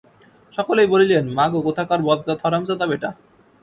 [0.53, 3.09] সকলেই বলিলেন, মাগো, কোথাকার বজ্জাত হারামজাদা বেটা।